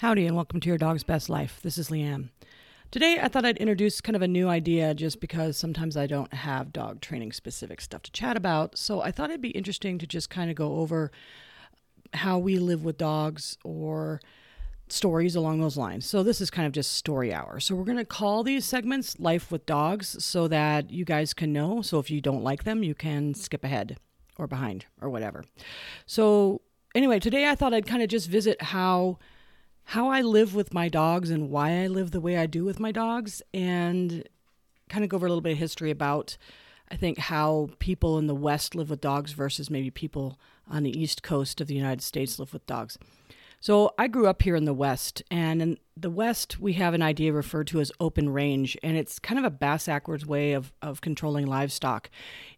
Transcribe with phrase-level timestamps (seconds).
[0.00, 1.60] Howdy, and welcome to Your Dog's Best Life.
[1.62, 2.30] This is Leanne.
[2.90, 6.32] Today, I thought I'd introduce kind of a new idea just because sometimes I don't
[6.32, 8.78] have dog training specific stuff to chat about.
[8.78, 11.12] So I thought it'd be interesting to just kind of go over
[12.14, 14.22] how we live with dogs or
[14.88, 16.06] stories along those lines.
[16.06, 17.60] So this is kind of just story hour.
[17.60, 21.52] So we're going to call these segments Life with Dogs so that you guys can
[21.52, 21.82] know.
[21.82, 23.98] So if you don't like them, you can skip ahead
[24.38, 25.44] or behind or whatever.
[26.06, 26.62] So
[26.94, 29.18] anyway, today I thought I'd kind of just visit how
[29.90, 32.78] how I live with my dogs and why I live the way I do with
[32.78, 34.22] my dogs, and
[34.88, 36.36] kind of go over a little bit of history about,
[36.92, 40.38] I think, how people in the West live with dogs versus maybe people
[40.70, 42.98] on the East Coast of the United States live with dogs.
[43.58, 47.02] So I grew up here in the West, and in the West, we have an
[47.02, 50.72] idea referred to as open range, and it's kind of a bass backwards way of,
[50.80, 52.10] of controlling livestock,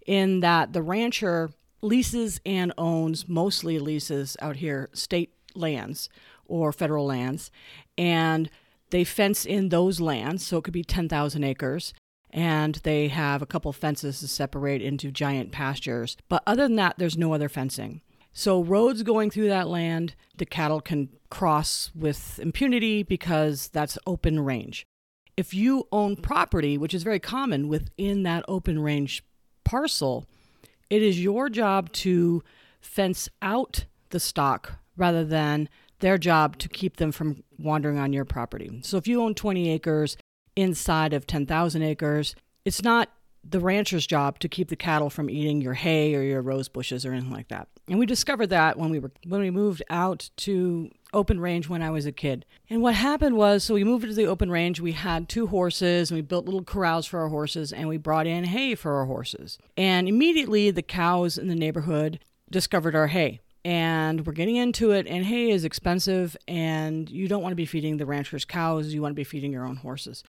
[0.07, 6.11] in that the rancher leases and owns, mostly leases out here, state lands
[6.47, 7.51] or federal lands,
[7.97, 8.51] and
[8.91, 11.95] they fence in those lands, so it could be 10,000 acres,
[12.31, 16.17] and they have a couple fences to separate into giant pastures.
[16.29, 18.03] But other than that, there's no other fencing.
[18.35, 24.41] So, roads going through that land, the cattle can cross with impunity because that's open
[24.41, 24.87] range.
[25.37, 29.23] If you own property, which is very common within that open range
[29.65, 30.27] parcel,
[30.89, 32.43] it is your job to
[32.81, 35.69] fence out the stock rather than
[36.03, 38.81] their job to keep them from wandering on your property.
[38.83, 40.19] So if you own 20 acres
[40.55, 43.09] inside of 10,000 acres, it's not
[43.49, 47.05] the rancher's job to keep the cattle from eating your hay or your rose bushes
[47.05, 47.69] or anything like that.
[47.89, 51.83] And we discovered that when we were when we moved out to open range when
[51.83, 52.47] I was a kid.
[52.71, 56.11] And what happened was so we moved to the open range, we had two horses
[56.11, 59.07] and we built little corrals for our horses and we brought in hay for our
[59.07, 59.59] horses.
[59.77, 65.07] And immediately the cows in the neighborhood discovered our hay and we're getting into it
[65.07, 69.03] and hay is expensive and you don't want to be feeding the rancher's cows you
[69.03, 70.25] want to be feeding your own horses.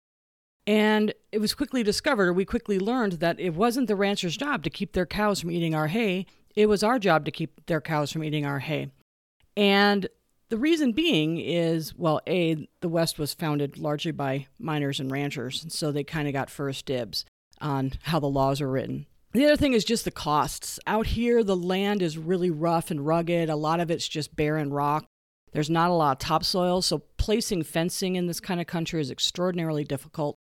[0.66, 4.62] And it was quickly discovered or we quickly learned that it wasn't the rancher's job
[4.62, 7.80] to keep their cows from eating our hay it was our job to keep their
[7.80, 8.90] cows from eating our hay.
[9.56, 10.08] And
[10.48, 15.64] the reason being is well a the west was founded largely by miners and ranchers
[15.68, 17.24] so they kind of got first dibs
[17.60, 20.78] on how the laws are written the other thing is just the costs.
[20.86, 23.48] Out here, the land is really rough and rugged.
[23.48, 25.06] A lot of it's just barren rock.
[25.52, 29.10] There's not a lot of topsoil, so placing fencing in this kind of country is
[29.10, 30.36] extraordinarily difficult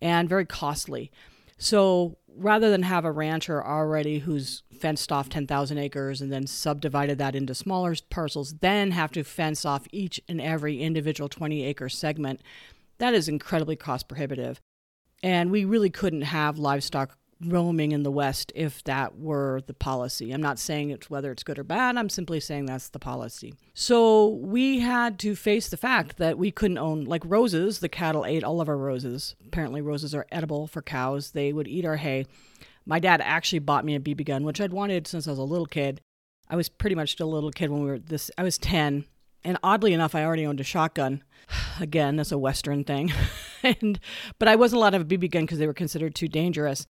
[0.00, 1.10] and very costly.
[1.58, 7.18] So rather than have a rancher already who's fenced off 10,000 acres and then subdivided
[7.18, 11.88] that into smaller parcels, then have to fence off each and every individual 20 acre
[11.88, 12.42] segment,
[12.98, 14.60] that is incredibly cost prohibitive.
[15.22, 20.32] And we really couldn't have livestock roaming in the West if that were the policy.
[20.32, 23.54] I'm not saying it's whether it's good or bad, I'm simply saying that's the policy.
[23.74, 28.24] So we had to face the fact that we couldn't own, like roses, the cattle
[28.24, 29.36] ate all of our roses.
[29.46, 32.26] Apparently, roses are edible for cows, they would eat our hay.
[32.86, 35.44] My dad actually bought me a BB gun, which I'd wanted since I was a
[35.44, 36.00] little kid.
[36.48, 39.04] I was pretty much still a little kid when we were this, I was 10.
[39.44, 41.22] And oddly enough, I already owned a shotgun.
[41.80, 43.12] Again, that's a Western thing.
[43.62, 43.98] and
[44.38, 46.86] but I wasn't allowed to have a BB gun because they were considered too dangerous.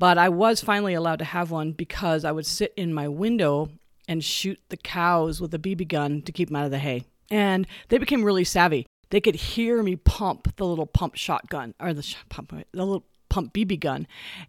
[0.00, 3.68] But I was finally allowed to have one because I would sit in my window
[4.08, 7.04] and shoot the cows with a BB gun to keep them out of the hay.
[7.30, 8.86] And they became really savvy.
[9.10, 13.52] They could hear me pump the little pump shotgun or the pump, the little pump
[13.52, 14.06] BB gun,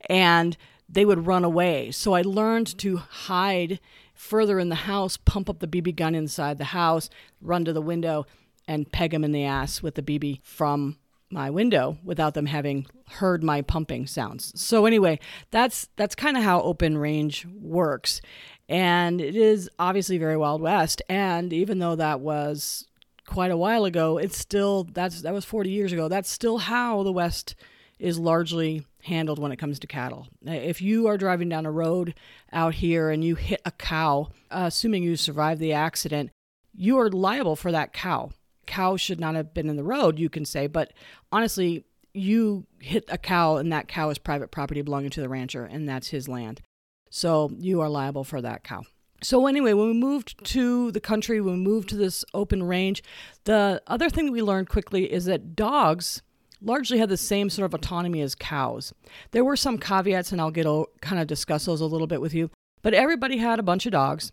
[0.10, 0.56] and
[0.88, 1.92] they would run away.
[1.92, 3.82] So I learned to hide
[4.14, 7.10] further in the house, pump up the BB gun inside the house,
[7.42, 8.26] run to the window,
[8.70, 10.98] and peg them in the ass with the BB from
[11.30, 14.52] my window without them having heard my pumping sounds.
[14.60, 15.20] So anyway,
[15.52, 18.22] that's that's kind of how open range works.
[18.70, 22.88] And it is obviously very wild west and even though that was
[23.26, 26.08] quite a while ago, it's still that's that was 40 years ago.
[26.08, 27.56] That's still how the west
[28.00, 30.28] is largely handled when it comes to cattle.
[30.44, 32.16] If you are driving down a road
[32.52, 36.32] out here and you hit a cow, uh, assuming you survived the accident,
[36.74, 38.32] you are liable for that cow
[38.72, 40.94] cow should not have been in the road, you can say, but
[41.32, 45.66] honestly, you hit a cow and that cow is private property belonging to the rancher
[45.66, 46.62] and that's his land.
[47.10, 48.84] So you are liable for that cow.
[49.24, 53.04] So anyway, when we moved to the country, when we moved to this open range,
[53.44, 56.24] the other thing that we learned quickly is that dogs
[56.60, 58.94] largely had the same sort of autonomy as cows.
[59.32, 60.68] There were some caveats, and I'll get
[61.02, 62.50] kind of discuss those a little bit with you.
[62.82, 64.32] But everybody had a bunch of dogs,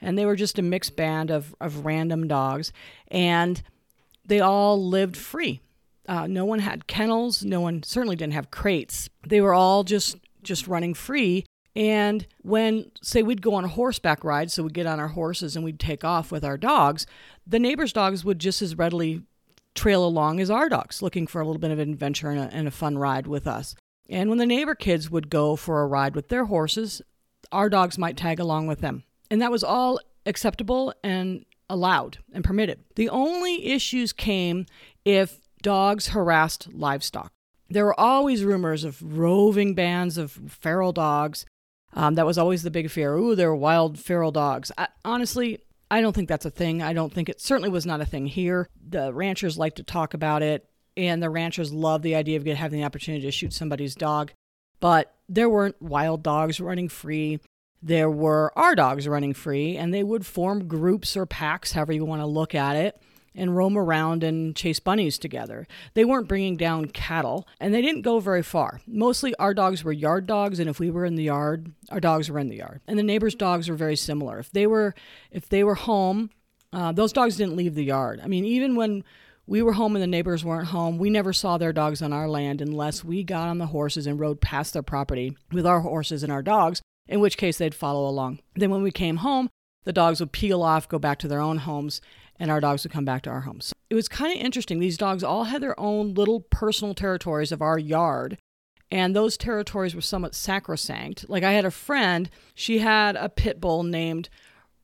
[0.00, 2.72] and they were just a mixed band of, of random dogs,
[3.08, 3.60] and
[4.24, 5.60] they all lived free.
[6.08, 7.44] Uh, no one had kennels.
[7.44, 9.08] No one certainly didn't have crates.
[9.26, 11.44] They were all just just running free.
[11.76, 15.54] And when, say, we'd go on a horseback ride, so we'd get on our horses
[15.54, 17.06] and we'd take off with our dogs,
[17.46, 19.22] the neighbors' dogs would just as readily
[19.74, 22.66] trail along as our dogs, looking for a little bit of adventure and a, and
[22.66, 23.76] a fun ride with us.
[24.08, 27.02] And when the neighbor kids would go for a ride with their horses,
[27.52, 29.04] our dogs might tag along with them.
[29.30, 32.82] And that was all acceptable and allowed and permitted.
[32.96, 34.66] The only issues came
[35.04, 37.32] if dogs harassed livestock.
[37.70, 41.44] There were always rumors of roving bands of feral dogs.
[41.94, 43.14] Um, that was always the big fear.
[43.14, 44.70] Ooh, there were wild feral dogs.
[44.78, 45.60] I, honestly,
[45.90, 46.82] I don't think that's a thing.
[46.82, 48.68] I don't think it certainly was not a thing here.
[48.88, 52.80] The ranchers like to talk about it, and the ranchers love the idea of having
[52.80, 54.32] the opportunity to shoot somebody's dog.
[54.80, 57.40] But there weren't wild dogs running free.
[57.82, 62.04] There were our dogs running free, and they would form groups or packs, however you
[62.04, 63.00] want to look at it,
[63.34, 65.66] and roam around and chase bunnies together.
[65.94, 68.80] They weren't bringing down cattle, and they didn't go very far.
[68.86, 72.30] Mostly our dogs were yard dogs, and if we were in the yard, our dogs
[72.30, 72.80] were in the yard.
[72.86, 74.38] And the neighbors' dogs were very similar.
[74.38, 74.94] If they were
[75.30, 76.30] if they were home,
[76.72, 78.20] uh, those dogs didn't leave the yard.
[78.22, 79.04] I mean, even when
[79.48, 80.98] we were home and the neighbors weren't home.
[80.98, 84.20] We never saw their dogs on our land unless we got on the horses and
[84.20, 88.06] rode past their property with our horses and our dogs, in which case they'd follow
[88.06, 88.40] along.
[88.56, 89.48] Then when we came home,
[89.84, 92.02] the dogs would peel off, go back to their own homes,
[92.38, 93.72] and our dogs would come back to our homes.
[93.90, 94.78] It was kind of interesting.
[94.78, 98.38] These dogs all had their own little personal territories of our yard.
[98.90, 101.28] And those territories were somewhat sacrosanct.
[101.28, 104.28] Like I had a friend, she had a pit bull named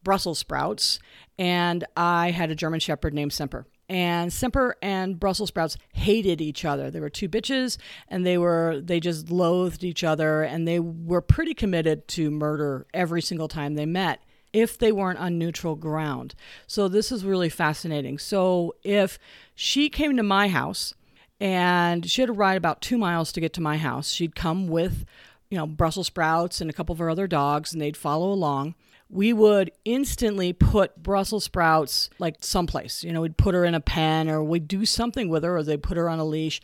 [0.03, 0.99] Brussels Sprouts,
[1.39, 3.67] and I had a German Shepherd named Semper.
[3.89, 6.91] And Semper and Brussels Sprouts hated each other.
[6.91, 7.79] They were two bitches,
[8.09, 12.87] and they were they just loathed each other, and they were pretty committed to murder
[12.93, 14.21] every single time they met
[14.55, 16.35] if they weren't on neutral ground.
[16.67, 18.19] So this is really fascinating.
[18.19, 19.19] So if
[19.55, 20.95] she came to my house
[21.41, 24.69] and she had to ride about two miles to get to my house, she'd come
[24.69, 25.05] with,
[25.51, 28.77] you know, Brussels sprouts and a couple of her other dogs, and they'd follow along.
[29.11, 33.03] We would instantly put Brussels sprouts like someplace.
[33.03, 35.63] You know, we'd put her in a pen or we'd do something with her or
[35.65, 36.61] they'd put her on a leash.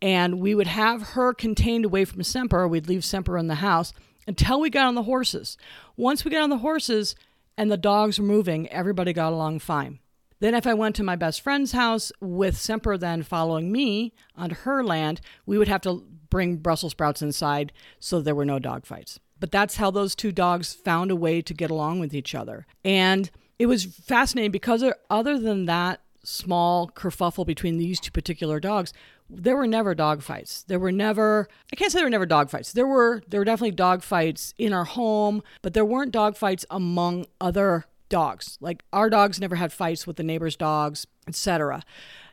[0.00, 2.66] And we would have her contained away from Semper.
[2.66, 3.92] We'd leave Semper in the house
[4.26, 5.56] until we got on the horses.
[5.96, 7.14] Once we got on the horses,
[7.56, 9.98] and the dogs were moving, everybody got along fine.
[10.40, 14.56] Then, if I went to my best friend's house with Semper then following me onto
[14.56, 18.84] her land, we would have to bring Brussels sprouts inside so there were no dog
[18.84, 19.20] fights.
[19.38, 22.66] But that's how those two dogs found a way to get along with each other.
[22.84, 28.92] And it was fascinating because, other than that small kerfuffle between these two particular dogs,
[29.28, 30.62] there were never dog fights.
[30.64, 32.72] There were never I can't say there were never dog fights.
[32.72, 36.64] There were there were definitely dog fights in our home, but there weren't dog fights
[36.70, 38.58] among other dogs.
[38.60, 41.82] Like our dogs never had fights with the neighbors' dogs, etc.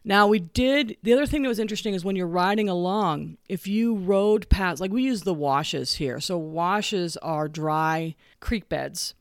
[0.04, 3.68] Now we did the other thing that was interesting is when you're riding along, if
[3.68, 6.20] you rode past like we use the washes here.
[6.20, 9.14] So washes are dry creek beds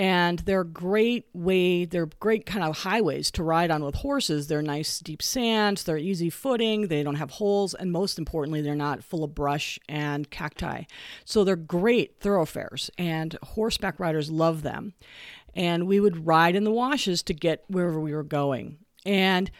[0.00, 4.46] and they're great way they're great kind of highways to ride on with horses.
[4.46, 8.74] They're nice deep sands they're easy footing they don't have holes and most importantly they're
[8.74, 10.84] not full of brush and cacti.
[11.26, 14.94] So they're great thoroughfares and horseback riders love them.
[15.54, 18.78] And we would ride in the washes to get wherever we were going.
[19.04, 19.50] And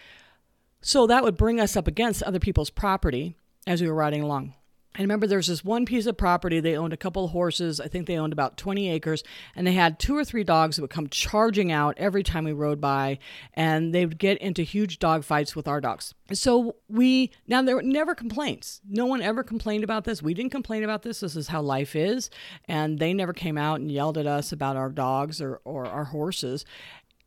[0.81, 3.37] so that would bring us up against other people's property
[3.67, 4.55] as we were riding along
[4.97, 6.59] I remember there was this one piece of property.
[6.59, 7.81] They owned a couple of horses.
[7.81, 9.23] I think they owned about 20 acres.
[9.55, 12.53] And they had two or three dogs that would come charging out every time we
[12.53, 13.21] rode by.
[13.55, 16.15] And they would get into huge dog fights with our dogs.
[16.33, 18.81] So we, now there were never complaints.
[18.89, 20.23] No one ever complained about this.
[20.23, 21.21] We didn't complain about this.
[21.21, 22.29] This is how life is.
[22.67, 26.05] And they never came out and yelled at us about our dogs or, or our
[26.05, 26.65] horses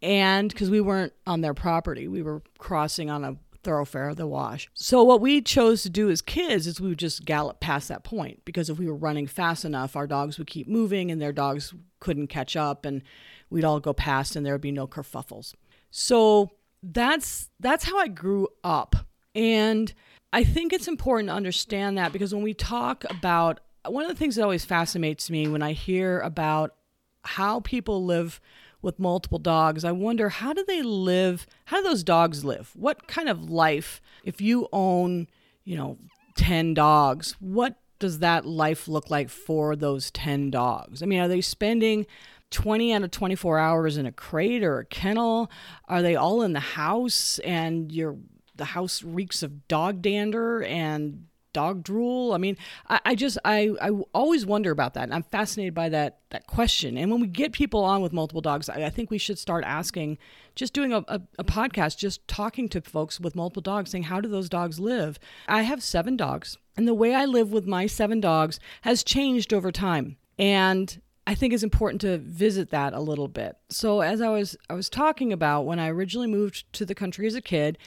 [0.03, 4.27] and because we weren't on their property, we were crossing on a thoroughfare, of the
[4.27, 4.69] wash.
[4.73, 8.03] So what we chose to do as kids is we would just gallop past that
[8.03, 11.31] point because if we were running fast enough, our dogs would keep moving and their
[11.31, 13.01] dogs couldn't catch up and
[13.49, 15.53] we'd all go past and there would be no kerfuffles.
[15.91, 16.51] So
[16.81, 18.95] that's that's how I grew up.
[19.35, 19.93] And
[20.33, 24.15] I think it's important to understand that because when we talk about one of the
[24.15, 26.75] things that always fascinates me when I hear about
[27.23, 28.39] how people live
[28.83, 31.47] with multiple dogs, I wonder how do they live?
[31.65, 32.71] How do those dogs live?
[32.75, 35.27] What kind of life, if you own,
[35.63, 35.97] you know,
[36.35, 41.01] 10 dogs, what does that life look like for those 10 dogs?
[41.01, 42.05] I mean, are they spending
[42.51, 45.49] 20 out of 24 hours in a crate or a kennel?
[45.87, 48.17] Are they all in the house and your
[48.55, 52.33] the house reeks of dog dander and dog drool?
[52.33, 52.57] I mean,
[52.89, 55.03] I, I just I, I always wonder about that.
[55.03, 56.97] And I'm fascinated by that that question.
[56.97, 59.63] And when we get people on with multiple dogs, I, I think we should start
[59.63, 60.17] asking,
[60.55, 64.19] just doing a, a, a podcast, just talking to folks with multiple dogs, saying, how
[64.19, 65.19] do those dogs live?
[65.47, 69.53] I have seven dogs, and the way I live with my seven dogs has changed
[69.53, 70.17] over time.
[70.39, 73.55] And I think it's important to visit that a little bit.
[73.69, 77.27] So as I was I was talking about when I originally moved to the country
[77.27, 77.77] as a kid,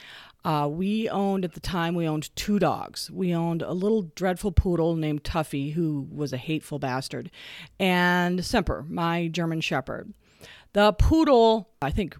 [0.47, 3.11] uh, we owned at the time we owned two dogs.
[3.11, 7.29] We owned a little dreadful poodle named Tuffy, who was a hateful bastard,
[7.81, 10.13] and Semper, my German Shepherd.
[10.71, 12.15] The poodle, I think,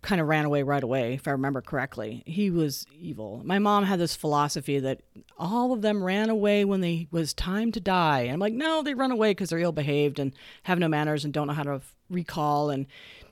[0.00, 2.22] kind of ran away right away, if I remember correctly.
[2.24, 3.42] He was evil.
[3.44, 5.00] My mom had this philosophy that
[5.36, 8.20] all of them ran away when they was time to die.
[8.20, 11.24] And I'm like, no, they run away because they're ill behaved and have no manners
[11.24, 12.70] and don't know how to recall.
[12.70, 12.86] And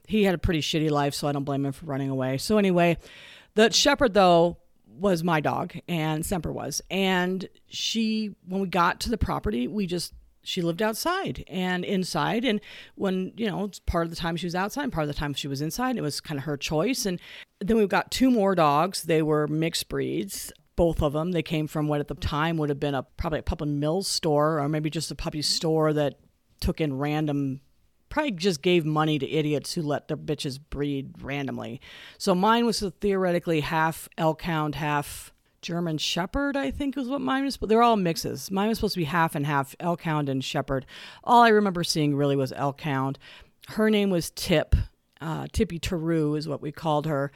[0.09, 2.37] he had a pretty shitty life, so I don't blame him for running away.
[2.39, 2.99] So anyway,
[3.55, 9.11] the shepherd though was my dog, and Semper was, and she when we got to
[9.11, 12.45] the property, we just she lived outside and inside.
[12.45, 12.61] And
[12.95, 15.49] when you know part of the time she was outside part of the time she
[15.49, 17.07] was inside it was kind of her choice.
[17.07, 17.21] And
[17.61, 19.03] then we've got two more dogs.
[19.03, 21.33] They were mixed breeds both of them.
[21.33, 24.03] They came from what at the time would have been a probably a puppy mill
[24.03, 26.15] store or maybe just a puppy store that
[26.61, 27.61] took in random
[28.11, 31.81] probably just gave money to idiots who let their bitches breed randomly
[32.19, 37.45] so mine was theoretically half elk hound half German Shepherd, I think was what mine
[37.45, 37.57] was.
[37.57, 38.51] But they're all mixes.
[38.51, 40.87] Mine was supposed to be half and half Elk Hound and Shepherd.
[41.25, 43.19] All I remember seeing really was Elk Hound.
[43.69, 44.75] Her name was Tip.
[45.21, 47.31] Uh, Tippy Taru is what we called her.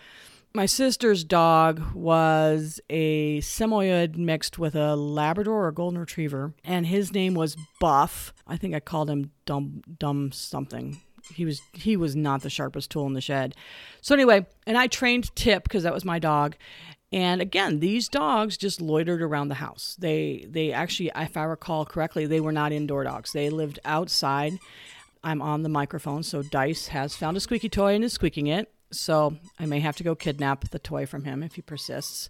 [0.56, 7.12] My sister's dog was a Samoyed mixed with a Labrador or Golden Retriever, and his
[7.12, 8.32] name was Buff.
[8.46, 11.00] I think I called him Dumb Dumb something
[11.32, 13.54] he was he was not the sharpest tool in the shed.
[14.00, 16.56] So anyway, and I trained Tip because that was my dog,
[17.12, 19.96] and again, these dogs just loitered around the house.
[19.98, 23.32] They they actually, if I recall correctly, they were not indoor dogs.
[23.32, 24.58] They lived outside.
[25.22, 28.73] I'm on the microphone, so Dice has found a squeaky toy and is squeaking it.
[28.98, 32.28] So I may have to go kidnap the toy from him if he persists.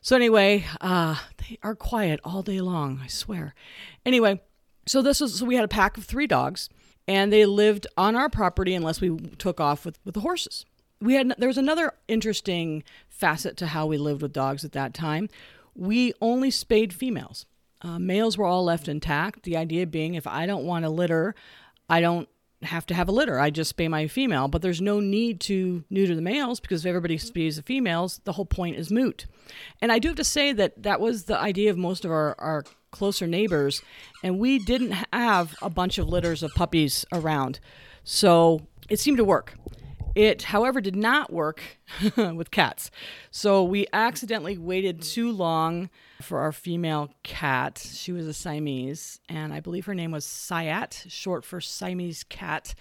[0.00, 3.00] So anyway, uh, they are quiet all day long.
[3.02, 3.54] I swear.
[4.04, 4.40] Anyway,
[4.86, 6.68] so this was so we had a pack of three dogs,
[7.06, 10.64] and they lived on our property unless we took off with with the horses
[11.02, 14.94] we had there was another interesting facet to how we lived with dogs at that
[14.94, 15.28] time.
[15.74, 17.46] We only spayed females.
[17.82, 19.42] Uh, males were all left intact.
[19.42, 21.34] The idea being, if I don't want a litter,
[21.88, 22.28] I don't
[22.64, 23.38] have to have a litter.
[23.38, 26.88] I just spay my female, but there's no need to neuter the males because if
[26.88, 29.26] everybody spays the females, the whole point is moot.
[29.80, 32.34] And I do have to say that that was the idea of most of our,
[32.38, 33.82] our closer neighbors,
[34.22, 37.58] and we didn't have a bunch of litters of puppies around.
[38.04, 39.54] So it seemed to work.
[40.14, 41.62] It, however, did not work
[42.16, 42.90] with cats.
[43.30, 45.88] So we accidentally waited too long
[46.20, 47.84] for our female cat.
[47.92, 52.74] She was a Siamese, and I believe her name was Sayat, short for Siamese cat.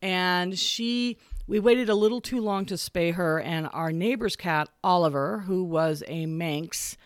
[0.00, 4.68] And she, we waited a little too long to spay her, and our neighbor's cat,
[4.82, 6.96] Oliver, who was a Manx,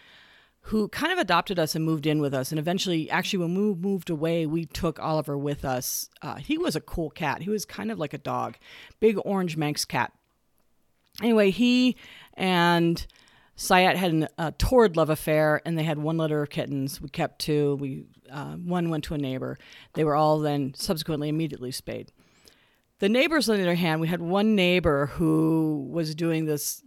[0.66, 2.50] who kind of adopted us and moved in with us.
[2.50, 6.11] And eventually, actually, when we moved away, we took Oliver with us.
[6.23, 7.42] Uh, he was a cool cat.
[7.42, 8.56] He was kind of like a dog,
[8.99, 10.12] big orange Manx cat.
[11.23, 11.96] Anyway, he
[12.35, 13.06] and
[13.56, 17.00] Sayat had an, a torrid love affair, and they had one litter of kittens.
[17.00, 17.76] We kept two.
[17.76, 19.58] We uh, one went to a neighbor.
[19.94, 22.11] They were all then subsequently immediately spayed.
[22.99, 26.82] The neighbors, on the other hand, we had one neighbor who was doing this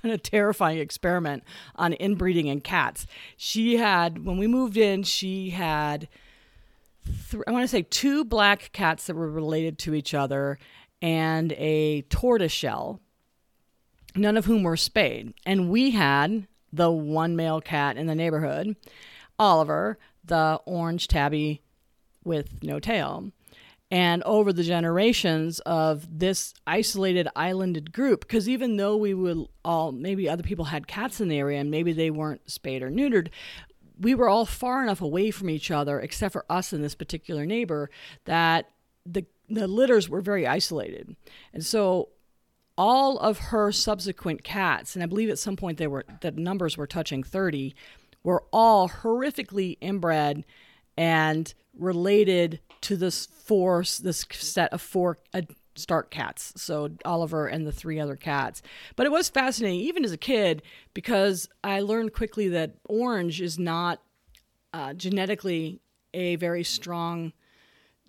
[0.00, 1.44] kind of terrifying experiment
[1.76, 3.06] on inbreeding in cats.
[3.36, 6.08] She had, when we moved in, she had,
[7.30, 10.58] th- I want to say, two black cats that were related to each other
[11.00, 13.00] and a tortoiseshell,
[14.14, 15.34] none of whom were spayed.
[15.46, 18.76] And we had the one male cat in the neighborhood,
[19.38, 21.62] Oliver, the orange tabby
[22.24, 23.32] with no tail
[23.90, 28.20] and over the generations of this isolated islanded group.
[28.20, 31.70] Because even though we would all maybe other people had cats in the area and
[31.70, 33.28] maybe they weren't spayed or neutered
[34.00, 37.44] we were all far enough away from each other except for us and this particular
[37.44, 37.90] neighbor
[38.24, 38.70] that
[39.04, 41.16] the the litters were very isolated.
[41.52, 42.10] And so
[42.76, 46.76] all of her subsequent cats and i believe at some point they were the numbers
[46.76, 47.74] were touching 30
[48.22, 50.44] were all horrifically inbred
[50.96, 55.42] and related to this four this set of four uh,
[55.78, 56.52] Stark cats.
[56.56, 58.62] So Oliver and the three other cats.
[58.96, 63.58] But it was fascinating, even as a kid, because I learned quickly that orange is
[63.58, 64.02] not
[64.72, 65.80] uh, genetically
[66.12, 67.32] a very strong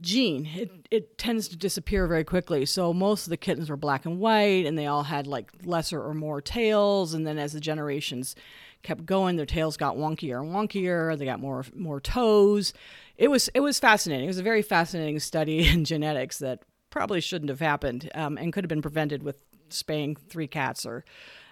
[0.02, 0.48] gene.
[0.56, 2.66] It it tends to disappear very quickly.
[2.66, 6.02] So most of the kittens were black and white, and they all had like lesser
[6.02, 7.14] or more tails.
[7.14, 8.36] And then as the generations
[8.82, 11.18] kept going, their tails got wonkier and wonkier.
[11.18, 12.74] They got more more toes.
[13.20, 14.26] It was it was fascinating.
[14.26, 18.52] It was a very fascinating study in genetics that probably shouldn't have happened um, and
[18.52, 19.36] could have been prevented with
[19.68, 21.04] spaying three cats or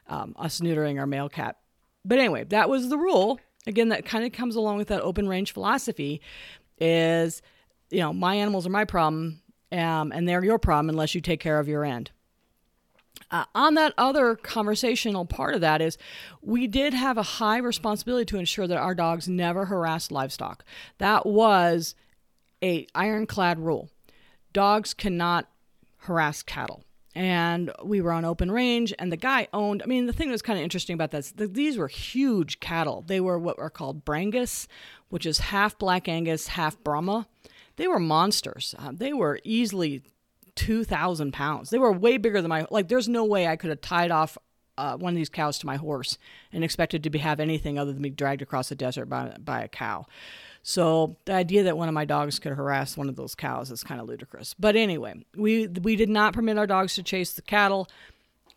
[0.08, 1.58] um, us neutering our male cat.
[2.06, 3.40] But anyway, that was the rule.
[3.68, 6.22] Again, that kind of comes along with that open range philosophy.
[6.80, 7.42] Is
[7.90, 9.42] you know, my animals are my problem,
[9.74, 12.12] um, and they're your problem unless you take care of your end.
[13.30, 15.98] Uh, on that other conversational part of that is
[16.42, 20.64] we did have a high responsibility to ensure that our dogs never harassed livestock.
[20.98, 21.96] That was
[22.64, 23.90] a ironclad rule.
[24.54, 25.50] Dogs cannot
[25.98, 26.84] harass cattle.
[27.14, 29.82] And we were on open range, and the guy owned.
[29.82, 32.60] I mean, the thing that was kind of interesting about this, the, these were huge
[32.60, 33.04] cattle.
[33.08, 34.68] They were what are called Brangus,
[35.10, 37.28] which is half Black Angus, half Brahma.
[37.78, 38.76] They were monsters.
[38.78, 40.04] Uh, they were easily
[40.58, 41.70] 2,000 pounds.
[41.70, 44.38] They were way bigger than my, like, there's no way I could have tied off
[44.78, 46.18] uh, one of these cows to my horse
[46.52, 49.62] and expected to be, have anything other than be dragged across the desert by, by
[49.62, 50.06] a cow.
[50.64, 53.86] So the idea that one of my dogs could harass one of those cows is
[53.86, 54.54] kind of ludicrous.
[54.54, 57.88] But anyway, we we did not permit our dogs to chase the cattle.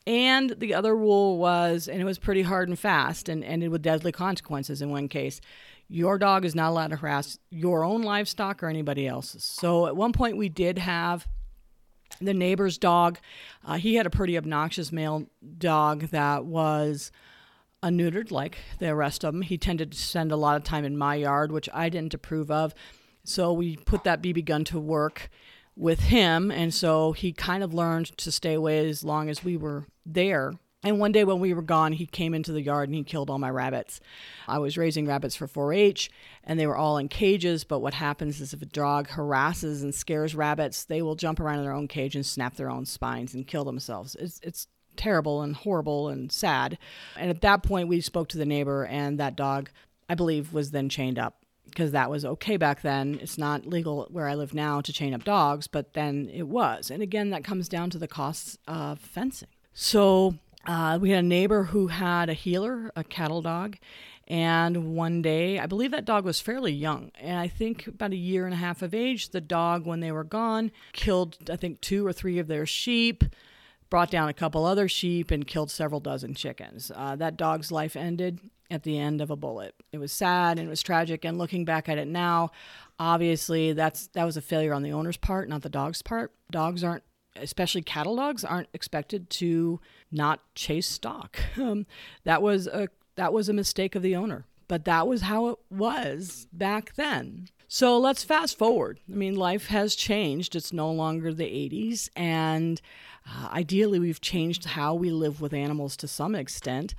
[0.08, 3.82] And the other rule was, and it was pretty hard and fast and ended with
[3.82, 5.40] deadly consequences in one case.
[5.88, 9.44] Your dog is not allowed to harass your own livestock or anybody else's.
[9.44, 11.28] So at one point, we did have
[12.20, 13.18] the neighbor's dog.
[13.64, 15.26] Uh, he had a pretty obnoxious male
[15.58, 17.12] dog that was
[17.84, 19.42] neutered like the rest of them.
[19.42, 22.50] He tended to spend a lot of time in my yard, which I didn't approve
[22.50, 22.74] of.
[23.24, 25.30] So we put that BB gun to work
[25.76, 26.50] with him.
[26.50, 30.54] And so he kind of learned to stay away as long as we were there.
[30.82, 33.28] And one day when we were gone, he came into the yard and he killed
[33.28, 34.00] all my rabbits.
[34.48, 36.10] I was raising rabbits for 4 H
[36.42, 37.64] and they were all in cages.
[37.64, 41.58] But what happens is if a dog harasses and scares rabbits, they will jump around
[41.58, 44.14] in their own cage and snap their own spines and kill themselves.
[44.18, 46.78] It's, it's terrible and horrible and sad.
[47.16, 49.70] And at that point, we spoke to the neighbor, and that dog,
[50.08, 53.18] I believe, was then chained up because that was okay back then.
[53.22, 56.90] It's not legal where I live now to chain up dogs, but then it was.
[56.90, 59.48] And again, that comes down to the costs of fencing.
[59.72, 60.34] So
[60.66, 63.76] uh, we had a neighbor who had a heeler, a cattle dog.
[64.26, 67.10] And one day, I believe that dog was fairly young.
[67.18, 70.12] And I think about a year and a half of age, the dog, when they
[70.12, 73.24] were gone, killed, I think, two or three of their sheep,
[73.88, 76.92] brought down a couple other sheep, and killed several dozen chickens.
[76.94, 78.38] Uh, that dog's life ended
[78.70, 79.74] at the end of a bullet.
[79.92, 81.24] It was sad and it was tragic.
[81.24, 82.52] And looking back at it now,
[82.98, 86.32] obviously that's that was a failure on the owner's part, not the dog's part.
[86.50, 87.02] Dogs aren't,
[87.36, 91.38] especially cattle dogs, aren't expected to not chase stock.
[91.60, 91.86] Um,
[92.24, 94.46] that was a that was a mistake of the owner.
[94.66, 97.48] But that was how it was back then.
[97.66, 99.00] So let's fast forward.
[99.10, 100.56] I mean, life has changed.
[100.56, 102.08] It's no longer the 80s.
[102.16, 102.80] And
[103.28, 106.94] uh, ideally, we've changed how we live with animals to some extent.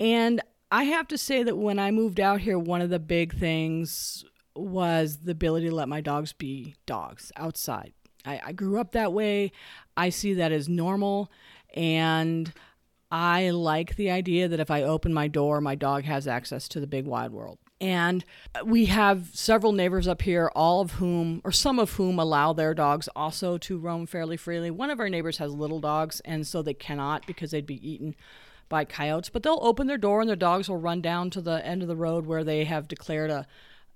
[0.00, 0.40] And
[0.72, 4.24] I have to say that when I moved out here, one of the big things
[4.54, 7.92] was the ability to let my dogs be dogs outside.
[8.24, 9.52] I, I grew up that way.
[9.96, 11.30] I see that as normal.
[11.74, 12.52] And
[13.10, 16.80] I like the idea that if I open my door, my dog has access to
[16.80, 17.58] the big wide world.
[17.80, 18.24] And
[18.64, 22.74] we have several neighbors up here, all of whom, or some of whom, allow their
[22.74, 24.70] dogs also to roam fairly freely.
[24.70, 28.16] One of our neighbors has little dogs, and so they cannot because they'd be eaten
[28.68, 29.30] by coyotes.
[29.30, 31.88] But they'll open their door, and their dogs will run down to the end of
[31.88, 33.46] the road where they have declared a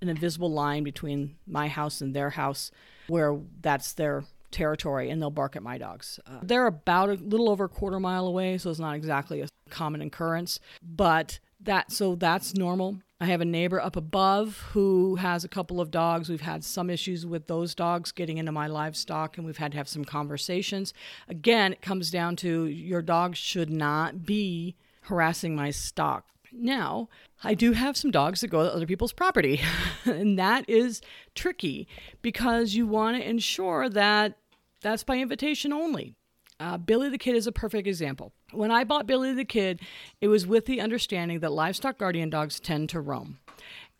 [0.00, 2.72] an invisible line between my house and their house,
[3.12, 6.18] where that's their territory, and they'll bark at my dogs.
[6.27, 9.48] Uh, they're about a little over a quarter mile away, so it's not exactly a
[9.68, 13.01] common occurrence, but that so that's normal.
[13.20, 16.31] I have a neighbor up above who has a couple of dogs.
[16.31, 19.79] We've had some issues with those dogs getting into my livestock, and we've had to
[19.79, 20.94] have some conversations.
[21.29, 26.32] Again, it comes down to your dog should not be harassing my stock.
[26.52, 27.08] Now,
[27.42, 29.60] I do have some dogs that go to other people's property,
[30.04, 31.00] and that is
[31.34, 31.88] tricky
[32.20, 34.36] because you want to ensure that
[34.82, 36.14] that's by invitation only.
[36.60, 38.32] Uh, Billy the Kid is a perfect example.
[38.52, 39.80] When I bought Billy the Kid,
[40.20, 43.38] it was with the understanding that livestock guardian dogs tend to roam.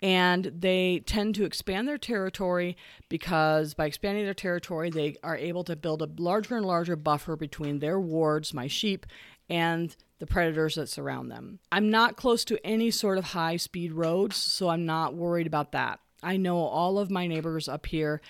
[0.01, 2.77] And they tend to expand their territory
[3.09, 7.37] because by expanding their territory, they are able to build a larger and larger buffer
[7.37, 9.07] between their wards, my sheep,
[9.49, 11.59] and the predators that surround them.
[11.71, 15.73] I'm not close to any sort of high speed roads, so I'm not worried about
[15.73, 16.01] that.
[16.23, 18.21] I know all of my neighbors up here,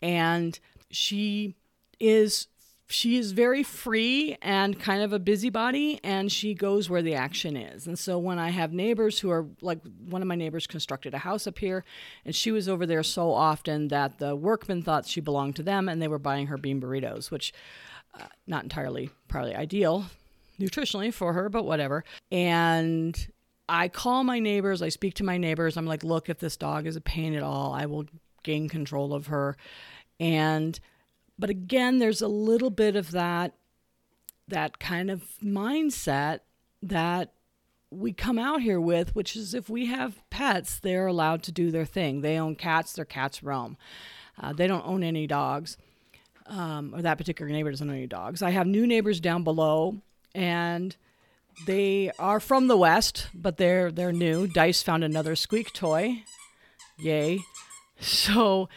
[0.00, 0.58] and
[0.90, 1.54] she
[2.00, 2.48] is
[2.88, 7.56] she is very free and kind of a busybody and she goes where the action
[7.56, 11.14] is and so when i have neighbors who are like one of my neighbors constructed
[11.14, 11.84] a house up here
[12.26, 15.88] and she was over there so often that the workmen thought she belonged to them
[15.88, 17.54] and they were buying her bean burritos which
[18.20, 20.04] uh, not entirely probably ideal
[20.60, 23.28] nutritionally for her but whatever and
[23.68, 26.86] i call my neighbors i speak to my neighbors i'm like look if this dog
[26.86, 28.04] is a pain at all i will
[28.42, 29.56] gain control of her
[30.20, 30.78] and
[31.38, 33.54] but again, there's a little bit of that
[34.48, 36.40] that kind of mindset
[36.82, 37.32] that
[37.90, 41.70] we come out here with, which is if we have pets, they're allowed to do
[41.70, 42.20] their thing.
[42.20, 43.76] They own cats, their cats roam.
[44.40, 45.76] Uh, they don't own any dogs,
[46.46, 48.40] um, or that particular neighbor doesn't own any dogs.
[48.40, 50.00] I have new neighbors down below,
[50.34, 50.96] and
[51.66, 54.46] they are from the west, but they're they're new.
[54.46, 56.22] Dice found another squeak toy,
[56.98, 57.40] yay!
[58.00, 58.68] So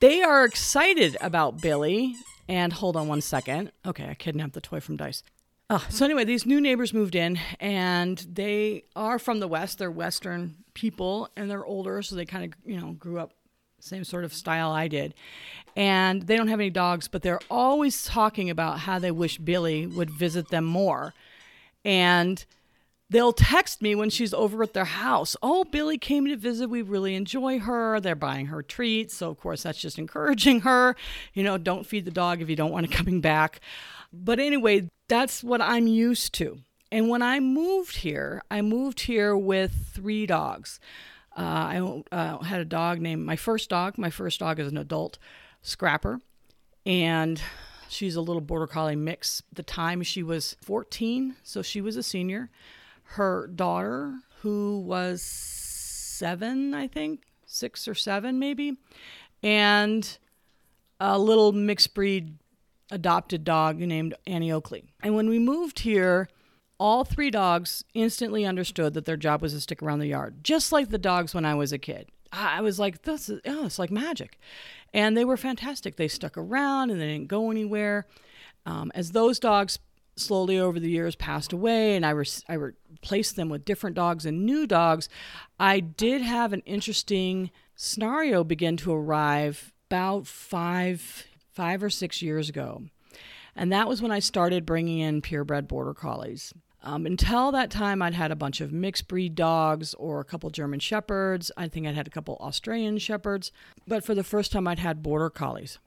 [0.00, 2.16] they are excited about Billy.
[2.48, 3.70] And hold on one second.
[3.86, 5.22] Okay, I kidnapped the toy from Dice.
[5.70, 9.78] Uh, so anyway, these new neighbors moved in, and they are from the west.
[9.78, 13.32] They're Western people, and they're older, so they kind of you know grew up
[13.80, 15.14] same sort of style I did.
[15.74, 19.86] And they don't have any dogs, but they're always talking about how they wish Billy
[19.86, 21.14] would visit them more.
[21.84, 22.44] And
[23.08, 25.36] they'll text me when she's over at their house.
[25.42, 26.68] Oh, Billy came to visit.
[26.68, 28.00] We really enjoy her.
[28.00, 29.14] They're buying her treats.
[29.14, 30.96] So, of course, that's just encouraging her.
[31.32, 33.60] You know, don't feed the dog if you don't want it coming back.
[34.12, 36.60] But anyway, that's what I'm used to.
[36.90, 40.78] And when I moved here, I moved here with three dogs.
[41.36, 43.96] Uh, I uh, had a dog named my first dog.
[43.96, 45.18] My first dog is an adult
[45.62, 46.20] scrapper,
[46.84, 47.40] and
[47.88, 49.42] she's a little border collie mix.
[49.52, 52.50] The time she was 14, so she was a senior.
[53.04, 58.76] Her daughter, who was seven, I think, six or seven maybe,
[59.42, 60.18] and
[61.00, 62.38] a little mixed breed
[62.90, 64.84] adopted dog named Annie Oakley.
[65.02, 66.28] And when we moved here,
[66.78, 70.72] all three dogs instantly understood that their job was to stick around the yard, just
[70.72, 72.08] like the dogs when I was a kid.
[72.32, 74.38] I was like, this is, oh, it's like magic.
[74.94, 75.96] And they were fantastic.
[75.96, 78.06] They stuck around and they didn't go anywhere.
[78.66, 79.78] Um, as those dogs
[80.16, 82.12] slowly over the years passed away and I,
[82.48, 85.08] I replaced them with different dogs and new dogs,
[85.58, 92.48] I did have an interesting scenario begin to arrive about five five or six years
[92.48, 92.82] ago.
[93.54, 96.54] And that was when I started bringing in purebred border collies.
[96.82, 100.50] Um, until that time, I'd had a bunch of mixed breed dogs or a couple
[100.50, 101.50] German shepherds.
[101.56, 103.52] I think I'd had a couple Australian shepherds.
[103.86, 105.78] But for the first time, I'd had border collies.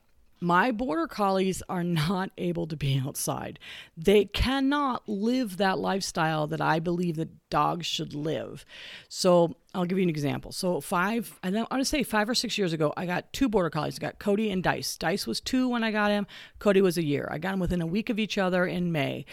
[0.42, 3.60] My border collies are not able to be outside.
[3.98, 8.66] They cannot live that lifestyle that I believe that dogs should live.
[9.10, 10.52] So I'll give you an example.
[10.52, 13.70] So five, I want to say five or six years ago, I got two border
[13.70, 13.98] collies.
[13.98, 14.98] I got Cody and Dice.
[14.98, 16.28] Dice was two when I got him.
[16.60, 17.28] Cody was a year.
[17.32, 19.26] I got him within a week of each other in May.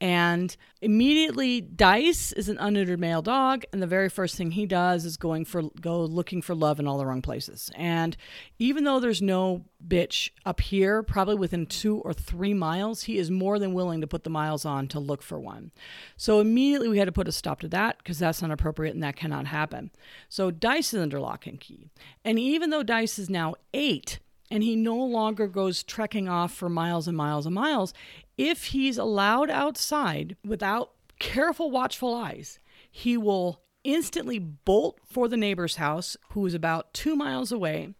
[0.00, 5.04] And immediately, Dice is an unneutered male dog, and the very first thing he does
[5.04, 7.70] is going for go looking for love in all the wrong places.
[7.74, 8.16] And
[8.60, 13.28] even though there's no bitch up here, probably within two or three miles, he is
[13.30, 15.72] more than willing to put the miles on to look for one.
[16.16, 19.02] So immediately, we had to put a stop to that because that's not appropriate and
[19.02, 19.90] that cannot happen.
[20.28, 21.90] So Dice is under lock and key,
[22.24, 26.68] and even though Dice is now eight and he no longer goes trekking off for
[26.68, 27.92] miles and miles and miles,
[28.36, 32.58] if he's allowed outside without careful, watchful eyes,
[32.90, 37.94] he will instantly bolt for the neighbor's house, who is about two miles away,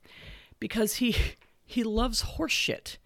[0.60, 1.14] because he
[1.64, 2.98] he loves horse shit.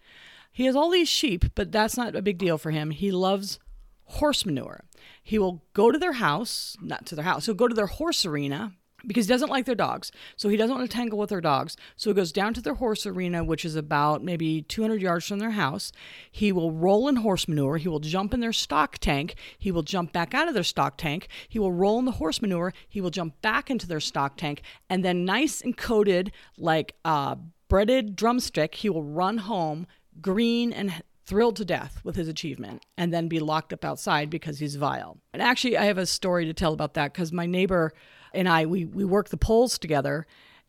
[0.51, 2.91] He has all these sheep, but that's not a big deal for him.
[2.91, 3.59] He loves
[4.05, 4.83] horse manure.
[5.21, 8.25] He will go to their house, not to their house, he'll go to their horse
[8.25, 8.73] arena,
[9.05, 10.11] because he doesn't like their dogs.
[10.35, 11.75] So he doesn't want to tangle with their dogs.
[11.95, 15.39] So he goes down to their horse arena, which is about maybe 200 yards from
[15.39, 15.91] their house.
[16.31, 17.77] He will roll in horse manure.
[17.77, 19.35] He will jump in their stock tank.
[19.57, 21.27] He will jump back out of their stock tank.
[21.47, 22.73] He will roll in the horse manure.
[22.87, 24.61] He will jump back into their stock tank.
[24.89, 27.37] And then, nice and coated like a
[27.67, 29.87] breaded drumstick, he will run home
[30.21, 34.59] green and thrilled to death with his achievement and then be locked up outside because
[34.59, 35.17] he's vile.
[35.33, 37.93] And actually, I have a story to tell about that because my neighbor
[38.33, 40.25] and I we we worked the polls together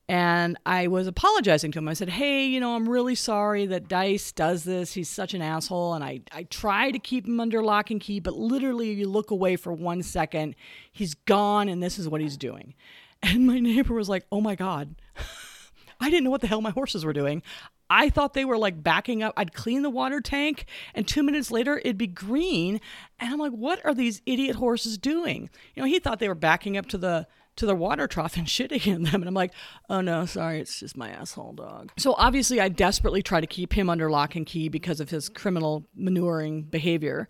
[0.08, 1.88] and I was apologizing to him.
[1.88, 4.92] I said, Hey, you know, I'm really sorry that Dice does this.
[4.92, 5.94] He's such an asshole.
[5.94, 9.30] And I, I try to keep him under lock and key, but literally, you look
[9.30, 10.56] away for one second,
[10.92, 12.74] he's gone, and this is what he's doing.
[13.26, 14.96] And my neighbor was like, Oh my God.
[16.00, 17.42] I didn't know what the hell my horses were doing.
[17.88, 19.32] I thought they were like backing up.
[19.38, 22.82] I'd clean the water tank, and two minutes later, it'd be green.
[23.18, 25.48] And I'm like, what are these idiot horses doing?
[25.74, 28.46] You know, he thought they were backing up to the to their water trough and
[28.48, 29.14] shitting in them.
[29.16, 29.52] And I'm like,
[29.88, 31.92] oh no, sorry, it's just my asshole dog.
[31.96, 35.28] So obviously, I desperately try to keep him under lock and key because of his
[35.28, 37.28] criminal manuring behavior.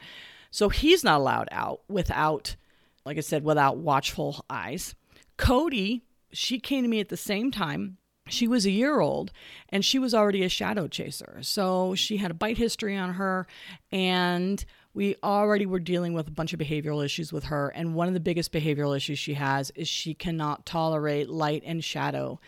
[0.50, 2.56] So he's not allowed out without,
[3.04, 4.94] like I said, without watchful eyes.
[5.37, 7.98] Cody, she came to me at the same time.
[8.28, 9.32] She was a year old
[9.68, 11.38] and she was already a shadow chaser.
[11.42, 13.46] So she had a bite history on her
[13.92, 17.68] and we already were dealing with a bunch of behavioral issues with her.
[17.68, 21.83] And one of the biggest behavioral issues she has is she cannot tolerate light and
[21.83, 22.40] shadow.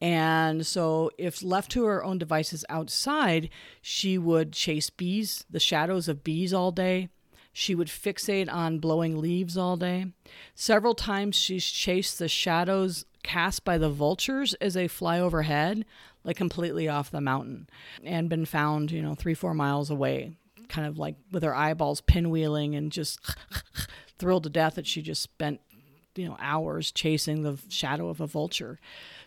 [0.00, 3.48] And so, if left to her own devices outside,
[3.80, 7.08] she would chase bees, the shadows of bees all day.
[7.54, 10.06] She would fixate on blowing leaves all day.
[10.54, 15.86] Several times she's chased the shadows cast by the vultures as they fly overhead,
[16.24, 17.68] like completely off the mountain,
[18.02, 20.36] and been found, you know, three, four miles away,
[20.68, 23.20] kind of like with her eyeballs pinwheeling and just
[24.18, 25.60] thrilled to death that she just spent,
[26.14, 28.78] you know, hours chasing the shadow of a vulture.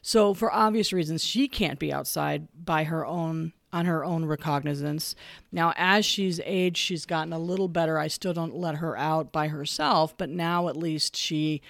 [0.01, 5.13] So, for obvious reasons, she can't be outside by her own on her own recognizance.
[5.51, 7.99] Now, as she's aged, she's gotten a little better.
[7.99, 11.61] I still don't let her out by herself, but now at least she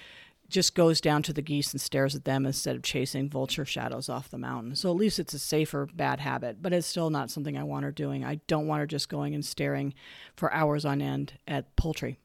[0.48, 4.08] just goes down to the geese and stares at them instead of chasing vulture shadows
[4.08, 4.74] off the mountain.
[4.74, 7.84] So at least it's a safer bad habit, but it's still not something I want
[7.84, 8.24] her doing.
[8.24, 9.94] I don't want her just going and staring
[10.36, 12.18] for hours on end at poultry.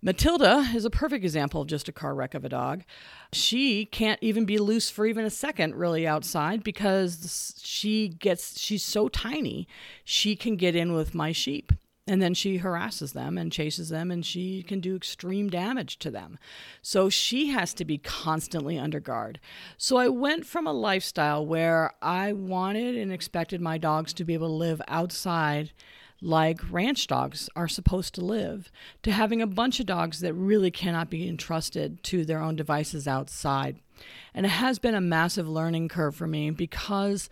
[0.00, 2.84] Matilda is a perfect example of just a car wreck of a dog.
[3.32, 8.84] She can't even be loose for even a second really outside because she gets she's
[8.84, 9.66] so tiny.
[10.04, 11.72] She can get in with my sheep
[12.08, 16.10] and then she harasses them and chases them and she can do extreme damage to
[16.10, 16.38] them.
[16.82, 19.38] So she has to be constantly under guard.
[19.76, 24.34] So i went from a lifestyle where i wanted and expected my dogs to be
[24.34, 25.72] able to live outside
[26.20, 30.70] like ranch dogs are supposed to live to having a bunch of dogs that really
[30.70, 33.76] cannot be entrusted to their own devices outside.
[34.34, 37.28] And it has been a massive learning curve for me because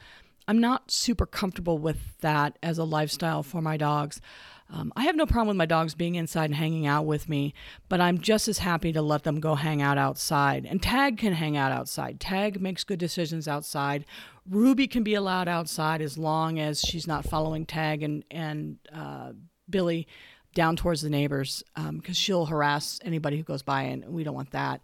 [0.49, 4.21] i'm not super comfortable with that as a lifestyle for my dogs
[4.69, 7.55] um, I have no problem with my dogs being inside and hanging out with me,
[7.89, 10.67] but I'm just as happy to let them go hang out outside.
[10.67, 12.19] And Tag can hang out outside.
[12.19, 14.05] Tag makes good decisions outside.
[14.49, 19.33] Ruby can be allowed outside as long as she's not following Tag and and uh,
[19.71, 20.09] Billy
[20.55, 24.35] down towards the neighbors because um, she'll harass anybody who goes by, and we don't
[24.35, 24.81] want that.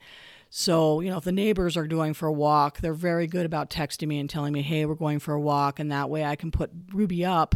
[0.55, 3.71] So, you know, if the neighbors are going for a walk, they're very good about
[3.71, 5.81] texting me and telling me, hey, we're going for a walk.
[5.81, 7.55] And that way I can put Ruby up.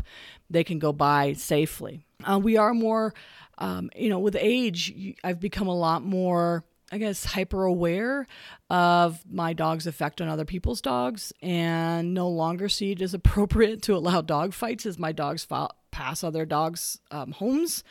[0.49, 2.06] They can go by safely.
[2.25, 3.15] Uh, we are more,
[3.59, 6.65] um, you know, with age, I've become a lot more.
[6.93, 8.29] I guess hyper aware
[8.71, 13.83] of my dog's effect on other people's dogs and no longer see it as appropriate
[13.83, 15.49] to allow dog fights as my dogs
[15.91, 17.83] pass other dogs' um, homes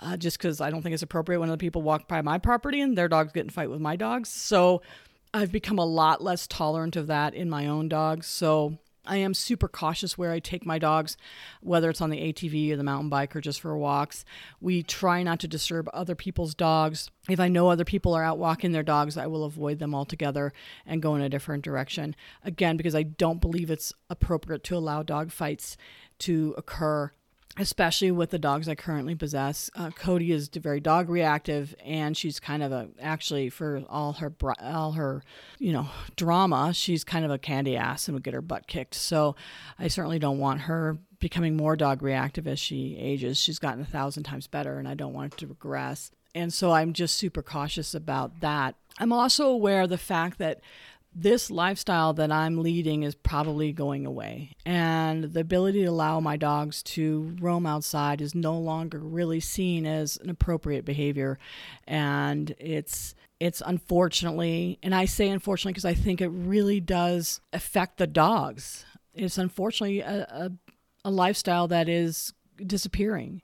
[0.00, 2.80] uh, just because I don't think it's appropriate when other people walk by my property
[2.80, 4.30] and their dogs get in fight with my dogs.
[4.30, 4.80] So
[5.34, 8.26] I've become a lot less tolerant of that in my own dogs.
[8.28, 11.16] So I am super cautious where I take my dogs,
[11.60, 14.24] whether it's on the ATV or the mountain bike or just for walks.
[14.60, 17.10] We try not to disturb other people's dogs.
[17.28, 20.52] If I know other people are out walking their dogs, I will avoid them altogether
[20.86, 22.14] and go in a different direction.
[22.44, 25.76] Again, because I don't believe it's appropriate to allow dog fights
[26.20, 27.12] to occur
[27.58, 29.70] especially with the dogs I currently possess.
[29.74, 34.32] Uh, Cody is very dog reactive, and she's kind of a actually for all her
[34.60, 35.22] all her
[35.58, 38.94] you know drama, she's kind of a candy ass and would get her butt kicked.
[38.94, 39.36] So
[39.78, 43.38] I certainly don't want her becoming more dog reactive as she ages.
[43.38, 46.10] She's gotten a thousand times better, and I don't want it to regress.
[46.34, 48.76] And so I'm just super cautious about that.
[48.98, 50.60] I'm also aware of the fact that
[51.20, 54.52] this lifestyle that I'm leading is probably going away.
[54.64, 59.84] And the ability to allow my dogs to roam outside is no longer really seen
[59.84, 61.38] as an appropriate behavior.
[61.86, 67.98] And it's it's unfortunately, and I say unfortunately because I think it really does affect
[67.98, 68.84] the dogs.
[69.14, 70.52] It's unfortunately a, a,
[71.04, 72.32] a lifestyle that is
[72.64, 73.42] disappearing.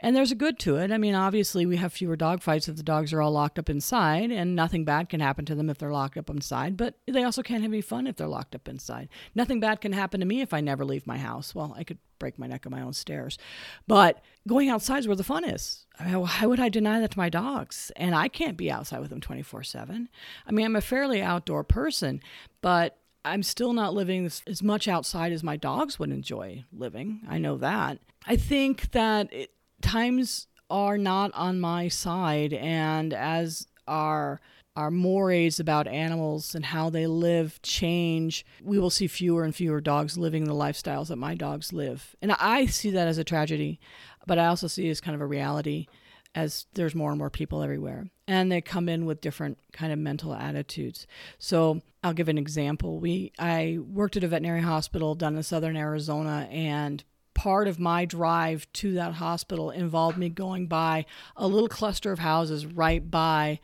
[0.00, 0.92] And there's a good to it.
[0.92, 3.70] I mean, obviously, we have fewer dog fights if the dogs are all locked up
[3.70, 7.24] inside, and nothing bad can happen to them if they're locked up inside, but they
[7.24, 9.08] also can't have any fun if they're locked up inside.
[9.34, 11.54] Nothing bad can happen to me if I never leave my house.
[11.54, 13.38] Well, I could break my neck on my own stairs.
[13.86, 15.86] But going outside is where the fun is.
[15.98, 17.90] Why would I deny that to my dogs?
[17.96, 20.08] And I can't be outside with them 24 7.
[20.46, 22.20] I mean, I'm a fairly outdoor person,
[22.60, 27.22] but I'm still not living as much outside as my dogs would enjoy living.
[27.28, 27.98] I know that.
[28.24, 29.50] I think that it,
[29.82, 34.40] times are not on my side, and as our
[34.76, 39.80] our mores about animals and how they live change, we will see fewer and fewer
[39.80, 42.14] dogs living the lifestyles that my dogs live.
[42.20, 43.80] And I see that as a tragedy,
[44.26, 45.86] but I also see it as kind of a reality
[46.34, 48.10] as there's more and more people everywhere.
[48.28, 51.06] And they come in with different kind of mental attitudes.
[51.38, 53.00] So i'll give an example.
[53.00, 57.02] We i worked at a veterinary hospital down in southern arizona and
[57.36, 61.04] part of my drive to that hospital involved me going by
[61.36, 63.60] a little cluster of houses right by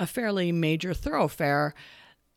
[0.00, 1.74] a fairly major thoroughfare.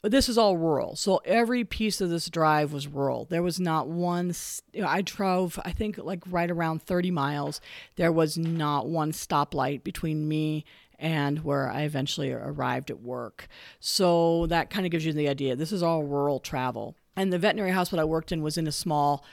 [0.04, 0.96] This is all rural.
[0.96, 3.26] So every piece of this drive was rural.
[3.26, 4.32] There was not one,
[4.72, 7.60] you know, I drove, I think, like right around 30 miles.
[7.96, 10.63] There was not one stoplight between me
[11.00, 13.48] and where I eventually arrived at work.
[13.80, 15.56] So that kind of gives you the idea.
[15.56, 16.96] This is all rural travel.
[17.16, 19.26] And the veterinary hospital I worked in was in a small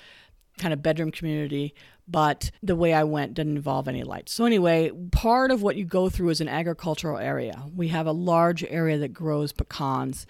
[0.59, 1.75] kind of bedroom community,
[2.07, 4.33] but the way I went didn't involve any lights.
[4.33, 7.65] So, anyway, part of what you go through is an agricultural area.
[7.75, 10.27] We have a large area that grows pecans.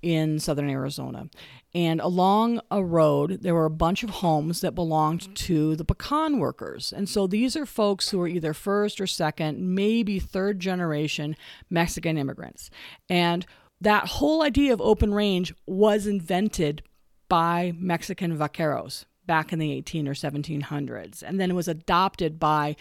[0.00, 1.28] in southern Arizona.
[1.74, 6.38] And along a road, there were a bunch of homes that belonged to the pecan
[6.38, 6.92] workers.
[6.92, 11.36] And so these are folks who are either first or second, maybe third generation
[11.68, 12.70] Mexican immigrants.
[13.10, 13.44] And
[13.80, 16.82] that whole idea of open range was invented
[17.28, 21.22] by Mexican vaqueros back in the 18 or 1700s.
[21.22, 22.74] And then it was adopted by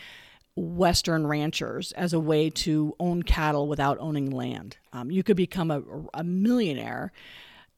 [0.56, 4.78] Western ranchers as a way to own cattle without owning land.
[4.92, 5.84] Um, you could become a,
[6.16, 7.12] a millionaire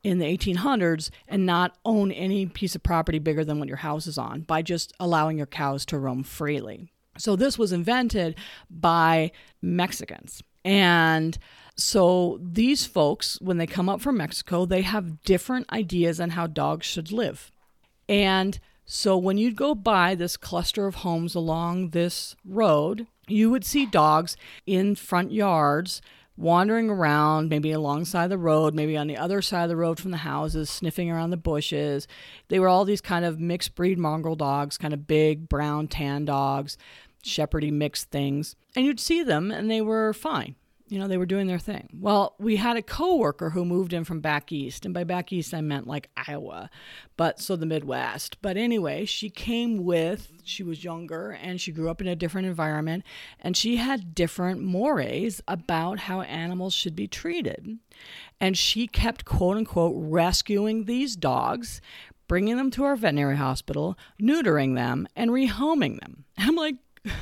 [0.01, 4.07] in the 1800s and not own any piece of property bigger than what your house
[4.07, 6.89] is on by just allowing your cows to roam freely.
[7.17, 8.35] So this was invented
[8.69, 10.41] by Mexicans.
[10.63, 11.37] And
[11.75, 16.47] so these folks, when they come up from Mexico, they have different ideas on how
[16.47, 17.51] dogs should live.
[18.09, 23.63] And so when you'd go by this cluster of homes along this road, you would
[23.63, 26.01] see dogs in front yards
[26.35, 30.09] wandering around, maybe alongside the road, maybe on the other side of the road from
[30.09, 32.07] the houses, sniffing around the bushes.
[32.47, 36.25] They were all these kind of mixed breed mongrel dogs, kind of big brown tan
[36.25, 36.77] dogs,
[37.23, 38.55] shepherdy mixed things.
[38.75, 40.55] And you'd see them and they were fine
[40.89, 41.87] you know, they were doing their thing.
[41.93, 45.53] Well, we had a coworker who moved in from back east, and by back east
[45.53, 46.69] I meant like Iowa,
[47.15, 48.41] but so the Midwest.
[48.41, 52.47] But anyway, she came with, she was younger and she grew up in a different
[52.47, 53.03] environment,
[53.39, 57.77] and she had different mores about how animals should be treated.
[58.41, 61.81] And she kept quote unquote rescuing these dogs,
[62.27, 66.25] bringing them to our veterinary hospital, neutering them, and rehoming them.
[66.35, 66.75] And I'm like,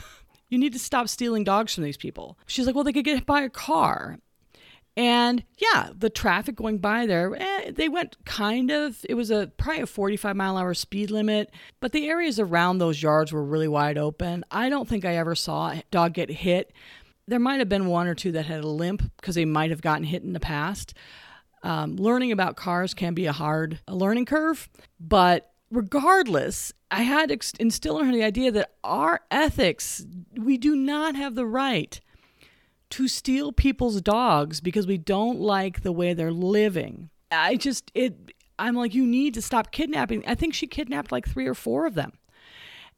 [0.50, 2.38] you need to stop stealing dogs from these people.
[2.46, 4.20] She's like, well, they could get hit by a car.
[4.96, 9.52] And yeah, the traffic going by there, eh, they went kind of, it was a
[9.58, 13.68] probably a 45 mile hour speed limit, but the areas around those yards were really
[13.68, 14.44] wide open.
[14.50, 16.74] I don't think I ever saw a dog get hit.
[17.28, 19.82] There might have been one or two that had a limp because they might have
[19.82, 20.96] gotten hit in the past.
[21.62, 24.68] Um, learning about cars can be a hard learning curve,
[25.00, 30.76] but regardless, I had to instill in her the idea that our ethics, we do
[30.76, 32.00] not have the right
[32.92, 37.10] to steal people's dogs because we don't like the way they're living.
[37.32, 40.24] I just, it, I'm like, you need to stop kidnapping.
[40.26, 42.14] I think she kidnapped like three or four of them.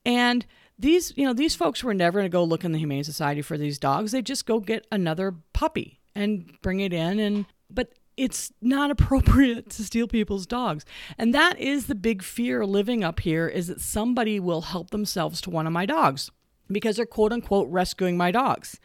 [0.05, 0.45] And
[0.77, 3.41] these, you know, these folks were never going to go look in the Humane Society
[3.41, 4.11] for these dogs.
[4.11, 7.19] They just go get another puppy and bring it in.
[7.19, 10.85] And, but it's not appropriate to steal people's dogs.
[11.17, 15.39] And that is the big fear living up here is that somebody will help themselves
[15.41, 16.29] to one of my dogs
[16.67, 18.79] because they're quote unquote rescuing my dogs.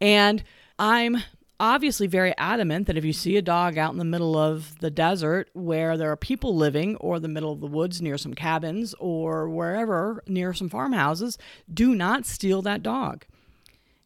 [0.00, 0.44] And
[0.78, 1.18] I'm
[1.60, 4.92] obviously very adamant that if you see a dog out in the middle of the
[4.92, 8.94] desert where there are people living or the middle of the woods near some cabins
[9.00, 11.36] or wherever near some farmhouses,
[11.72, 13.24] do not steal that dog.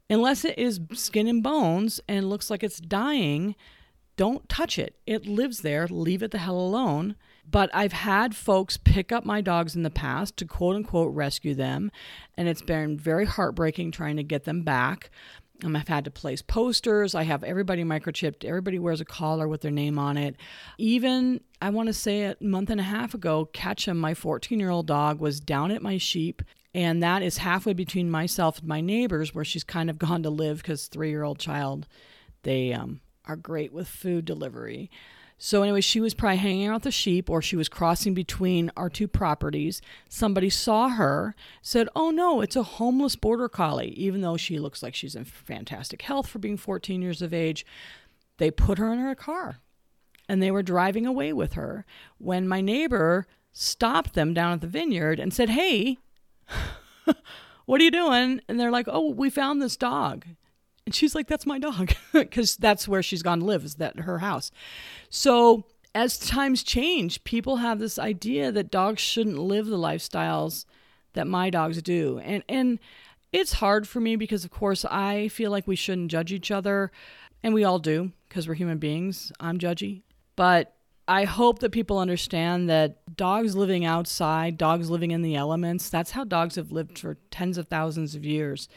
[0.09, 3.55] Unless it is skin and bones and looks like it's dying,
[4.17, 4.97] don't touch it.
[5.07, 5.87] It lives there.
[5.89, 7.17] Leave it the hell alone.
[7.51, 11.55] But I've had folks pick up my dogs in the past to quote unquote rescue
[11.55, 11.91] them,
[12.37, 15.11] and it's been very heartbreaking trying to get them back.
[15.65, 17.15] Um, I've had to place posters.
[17.15, 18.45] I have everybody microchipped.
[18.45, 20.37] Everybody wears a collar with their name on it.
[20.79, 24.71] Even, I want to say a month and a half ago, Ketchum, my 14 year
[24.71, 26.43] old dog, was down at my sheep.
[26.75, 30.31] And that is halfway between myself and my neighbors, where she's kind of gone to
[30.31, 31.87] live because three year old child,
[32.43, 34.91] they um, are great with food delivery.
[35.45, 38.71] So, anyway, she was probably hanging out with the sheep or she was crossing between
[38.77, 39.83] our two properties.
[40.09, 44.85] Somebody saw her, said, Oh no, it's a homeless border collie, even though she looks
[44.85, 47.67] like she's in fantastic health for being 14 years of age.
[48.39, 49.59] They put her in her car
[50.29, 51.85] and they were driving away with her
[52.19, 55.99] when my neighbor stopped them down at the vineyard and said, Hey,
[57.67, 58.41] what are you doing?
[58.49, 60.25] And they're like, Oh, we found this dog.
[60.87, 61.93] And she's like, that's my dog.
[62.13, 64.51] Because that's where she's gone to live, is that her house.
[65.11, 65.65] So
[65.95, 70.65] as times change, people have this idea that dogs shouldn't live the lifestyles
[71.13, 72.19] that my dogs do.
[72.19, 72.79] And and
[73.33, 76.91] it's hard for me because of course I feel like we shouldn't judge each other.
[77.43, 79.33] And we all do, because we're human beings.
[79.41, 80.03] I'm judgy.
[80.37, 80.75] But
[81.09, 86.11] I hope that people understand that dogs living outside, dogs living in the elements, that's
[86.11, 88.69] how dogs have lived for tens of thousands of years.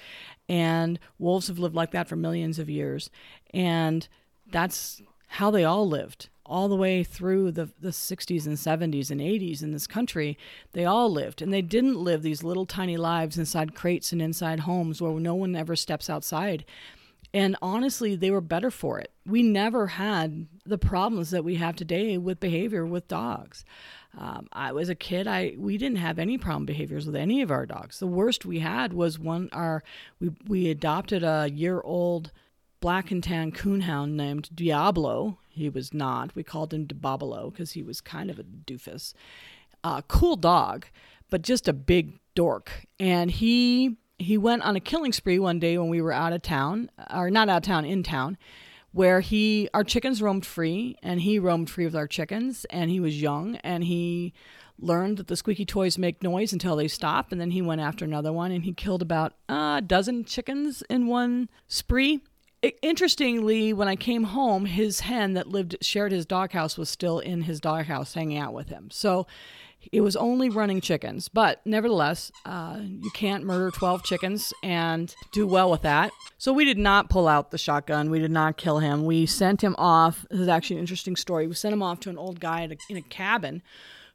[0.48, 3.10] And wolves have lived like that for millions of years.
[3.56, 4.08] And
[4.52, 9.20] that's how they all lived all the way through the, the 60s and 70s and
[9.20, 10.38] 80s in this country.
[10.74, 11.41] They all lived.
[11.41, 15.34] And they didn't live these little tiny lives inside crates and inside homes where no
[15.34, 16.66] one ever steps outside.
[17.34, 19.12] And honestly, they were better for it.
[19.26, 23.66] We never had the problems that we have today with behavior with dogs.
[24.18, 25.28] Um, I was a kid.
[25.28, 27.99] I we didn't have any problem behaviors with any of our dogs.
[27.99, 29.84] The worst we had was one our
[30.20, 32.32] we we adopted a year old
[32.80, 35.39] black and tan coonhound named Diablo.
[35.49, 36.36] he was not.
[36.36, 39.13] We called him Diablo because he was kind of a doofus.
[39.84, 40.86] Uh, cool dog,
[41.30, 42.86] but just a big dork.
[42.99, 46.41] And he he went on a killing spree one day when we were out of
[46.41, 48.38] town, or not out of town, in town,
[48.96, 52.98] where he our chickens roamed free, and he roamed free with our chickens, and he
[52.98, 54.34] was young, and he
[54.80, 58.06] learned that the squeaky toys make noise until they stop, and then he went after
[58.06, 62.22] another one, and he killed about uh, a dozen chickens in one spree.
[62.82, 67.41] interestingly, when I came home, his hen that lived shared his doghouse was still in
[67.41, 68.88] his doghouse, hanging out with him.
[68.91, 69.28] So
[69.92, 75.48] it was only running chickens, but nevertheless, uh, you can't murder 12 chickens and do
[75.48, 76.12] well with that.
[76.38, 78.10] So we did not pull out the shotgun.
[78.10, 79.06] We did not kill him.
[79.06, 80.26] We sent him off.
[80.30, 81.48] This is actually an interesting story.
[81.48, 83.62] We sent him off to an old guy in a cabin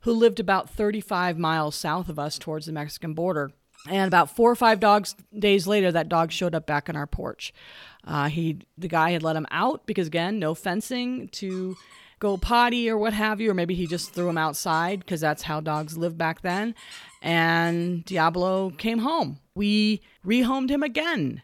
[0.01, 3.53] who lived about 35 miles south of us towards the Mexican border.
[3.89, 7.07] And about four or five dogs days later, that dog showed up back on our
[7.07, 7.53] porch.
[8.05, 11.77] Uh, he, the guy had let him out because again, no fencing to
[12.21, 15.43] go potty or what have you, or maybe he just threw him outside because that's
[15.43, 16.75] how dogs lived back then.
[17.23, 19.41] And Diablo came home.
[19.55, 21.43] We rehomed him again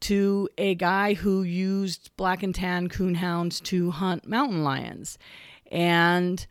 [0.00, 5.18] to a guy who used black and tan coonhounds to hunt mountain lions.
[5.70, 6.46] And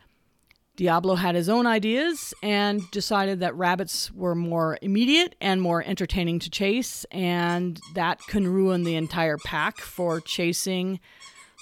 [0.76, 6.38] Diablo had his own ideas and decided that rabbits were more immediate and more entertaining
[6.40, 10.98] to chase, and that can ruin the entire pack for chasing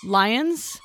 [0.04, 0.80] lions.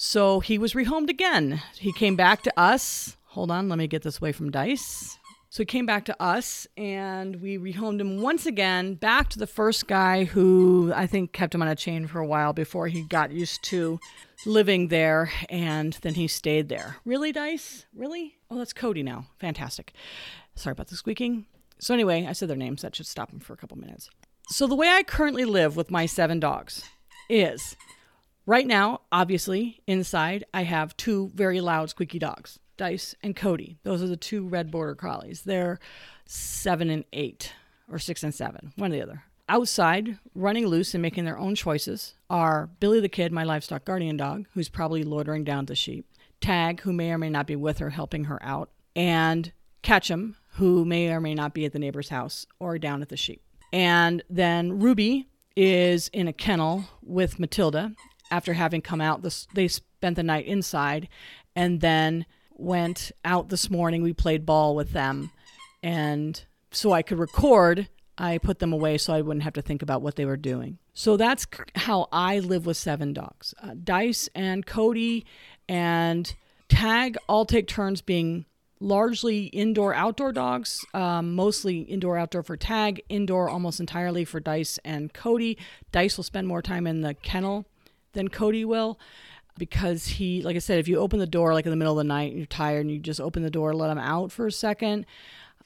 [0.00, 1.60] So he was rehomed again.
[1.76, 3.16] He came back to us.
[3.30, 5.18] Hold on, let me get this away from Dice.
[5.50, 9.46] So he came back to us and we rehomed him once again back to the
[9.48, 13.02] first guy who I think kept him on a chain for a while before he
[13.02, 13.98] got used to
[14.46, 16.98] living there and then he stayed there.
[17.04, 17.84] Really, Dice?
[17.92, 18.36] Really?
[18.52, 19.26] Oh, that's Cody now.
[19.40, 19.94] Fantastic.
[20.54, 21.46] Sorry about the squeaking.
[21.80, 22.82] So, anyway, I said their names.
[22.82, 24.10] That should stop him for a couple minutes.
[24.48, 26.84] So, the way I currently live with my seven dogs
[27.28, 27.76] is
[28.48, 33.76] Right now, obviously, inside, I have two very loud, squeaky dogs, Dice and Cody.
[33.82, 35.42] Those are the two red border collies.
[35.42, 35.78] They're
[36.24, 37.52] seven and eight,
[37.92, 39.24] or six and seven, one or the other.
[39.50, 44.16] Outside, running loose and making their own choices, are Billy the Kid, my livestock guardian
[44.16, 46.06] dog, who's probably loitering down the sheep,
[46.40, 50.86] Tag, who may or may not be with her helping her out, and Ketchum, who
[50.86, 53.42] may or may not be at the neighbor's house or down at the sheep.
[53.74, 57.92] And then Ruby is in a kennel with Matilda,
[58.30, 59.22] after having come out.
[59.22, 61.08] This, they spent the night inside
[61.54, 64.02] and then went out this morning.
[64.02, 65.30] We played ball with them.
[65.82, 69.82] And so I could record, I put them away so I wouldn't have to think
[69.82, 70.78] about what they were doing.
[70.92, 73.54] So that's how I live with seven dogs.
[73.62, 75.24] Uh, Dice and Cody
[75.68, 76.34] and
[76.68, 78.44] Tag all take turns being
[78.80, 84.78] largely indoor outdoor dogs, um, mostly indoor outdoor for Tag, indoor almost entirely for Dice
[84.84, 85.56] and Cody.
[85.92, 87.66] Dice will spend more time in the kennel
[88.12, 88.98] than Cody will
[89.58, 92.04] because he, like I said, if you open the door like in the middle of
[92.04, 94.46] the night and you're tired and you just open the door, let him out for
[94.46, 95.04] a second,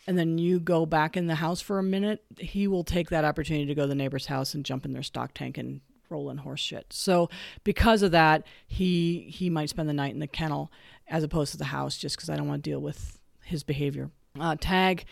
[0.07, 3.24] and then you go back in the house for a minute, he will take that
[3.24, 6.30] opportunity to go to the neighbor's house and jump in their stock tank and roll
[6.30, 6.86] in horse shit.
[6.90, 7.30] So
[7.64, 10.70] because of that, he he might spend the night in the kennel
[11.09, 14.11] as opposed to the house just because I don't want to deal with his behavior.
[14.38, 15.05] Uh, Tag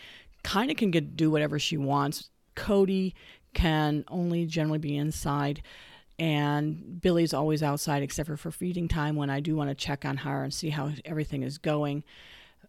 [0.43, 2.29] kind of can get do whatever she wants.
[2.55, 3.15] Cody
[3.53, 5.61] can only generally be inside
[6.19, 10.05] and Billy's always outside except for for feeding time when I do want to check
[10.05, 12.03] on her and see how everything is going.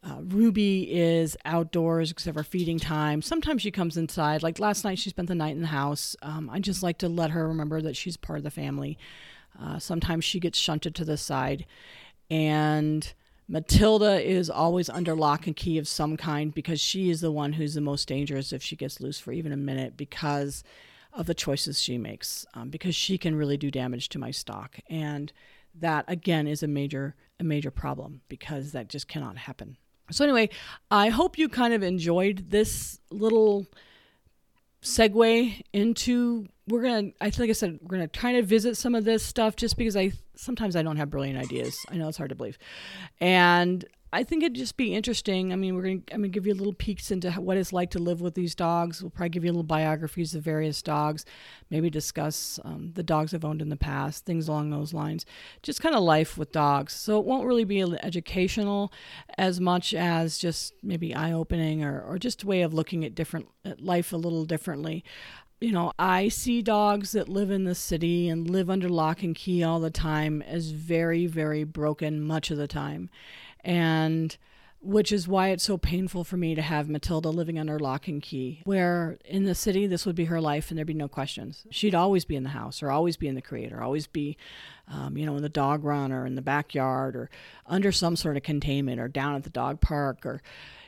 [0.05, 3.23] Uh, Ruby is outdoors except for feeding time.
[3.23, 4.43] Sometimes she comes inside.
[4.43, 6.17] Like last night, she spent the night in the house.
[6.23, 8.99] Um, I just like to let her remember that she's part of the family.
[9.61, 11.67] Uh, sometimes she gets shunted to the side.
[12.31, 13.13] And
[13.49, 17.53] Matilda is always under lock and key of some kind because she is the one
[17.53, 20.65] who's the most dangerous if she gets loose for even a minute because
[21.13, 24.79] of the choices she makes um, because she can really do damage to my stock.
[24.89, 25.33] And
[25.75, 29.77] that again is a major a major problem because that just cannot happen.
[30.11, 30.51] So anyway
[30.91, 33.67] i hope you kind of enjoyed this little
[34.83, 38.95] segue into we're gonna i think like i said we're gonna try to visit some
[38.95, 41.77] of this stuff just because i sometimes i don't have brilliant ideas.
[41.89, 42.59] I know it's hard to believe.
[43.21, 43.85] And
[44.15, 45.53] I think it'd just be interesting.
[45.53, 47.73] I mean, we're going to I'm going to give you little peeks into what it's
[47.73, 49.03] like to live with these dogs.
[49.03, 51.25] We'll probably give you little biographies of various dogs,
[51.71, 55.25] maybe discuss um, the dogs I've owned in the past, things along those lines.
[55.63, 56.93] Just kind of life with dogs.
[56.93, 58.93] So it won't really be educational
[59.39, 63.15] as much as just maybe eye opening or, or just a way of looking at
[63.15, 65.05] different at life a little differently
[65.63, 69.35] you know, I see dogs that live in the city and live under lock and
[69.35, 73.09] key all the time as very, very broken much of the time.
[73.65, 74.37] And
[74.83, 78.21] which is why it's so painful for me to have Matilda living under lock and
[78.21, 81.65] key, where in the city, this would be her life and there'd be no questions.
[81.71, 84.37] She'd always be in the house or always be in the creator, always be,
[84.89, 87.31] um, you know, in the dog run or in the backyard or
[87.65, 90.43] under some sort of containment or down at the dog park or,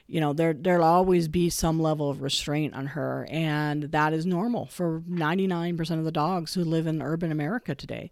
[0.06, 4.26] you know there there'll always be some level of restraint on her and that is
[4.26, 8.10] normal for 99% of the dogs who live in urban america today.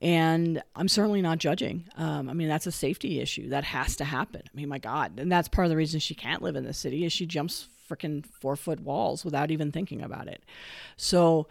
[0.00, 1.84] And i'm certainly not judging.
[1.96, 4.42] Um, i mean that's a safety issue that has to happen.
[4.46, 6.72] I mean my god and that's part of the reason she can't live in the
[6.72, 10.42] city is she jumps freaking four foot walls without even thinking about it.
[10.96, 11.46] So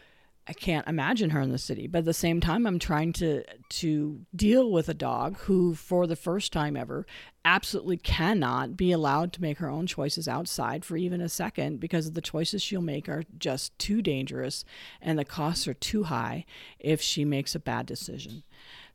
[0.45, 1.87] I can't imagine her in the city.
[1.87, 6.05] But at the same time, I'm trying to to deal with a dog who, for
[6.05, 7.05] the first time ever,
[7.45, 12.11] absolutely cannot be allowed to make her own choices outside for even a second because
[12.11, 14.65] the choices she'll make are just too dangerous
[15.01, 16.45] and the costs are too high
[16.79, 18.43] if she makes a bad decision.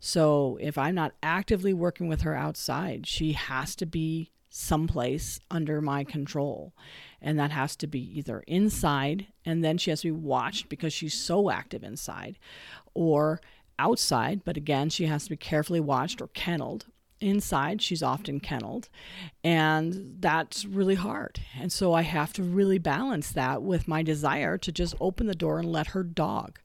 [0.00, 5.80] So if I'm not actively working with her outside, she has to be someplace under
[5.80, 6.74] my control.
[7.20, 10.92] And that has to be either inside, and then she has to be watched because
[10.92, 12.38] she's so active inside,
[12.94, 13.40] or
[13.78, 16.86] outside, but again, she has to be carefully watched or kenneled.
[17.20, 18.88] Inside, she's often kenneled,
[19.42, 21.40] and that's really hard.
[21.58, 25.34] And so I have to really balance that with my desire to just open the
[25.34, 26.60] door and let her dog.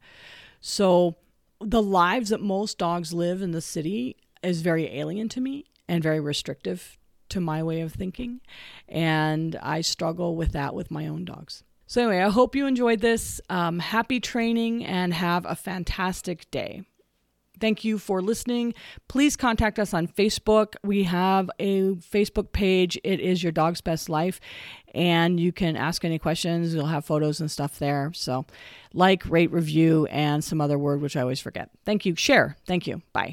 [0.61, 1.15] So,
[1.59, 6.03] the lives that most dogs live in the city is very alien to me and
[6.03, 6.99] very restrictive
[7.29, 8.41] to my way of thinking.
[8.87, 11.63] And I struggle with that with my own dogs.
[11.85, 13.39] So, anyway, I hope you enjoyed this.
[13.49, 16.83] Um, happy training and have a fantastic day.
[17.59, 18.73] Thank you for listening.
[19.07, 20.75] Please contact us on Facebook.
[20.83, 22.99] We have a Facebook page.
[23.03, 24.41] It is Your Dog's Best Life.
[24.93, 26.73] And you can ask any questions.
[26.73, 28.11] You'll have photos and stuff there.
[28.13, 28.45] So,
[28.93, 31.69] like, rate, review, and some other word, which I always forget.
[31.85, 32.15] Thank you.
[32.15, 32.57] Share.
[32.65, 33.01] Thank you.
[33.13, 33.31] Bye.